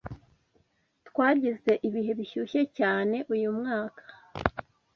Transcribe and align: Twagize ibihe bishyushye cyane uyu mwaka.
Twagize 1.07 1.71
ibihe 1.87 2.11
bishyushye 2.19 2.61
cyane 2.77 3.17
uyu 3.33 3.49
mwaka. 3.57 4.03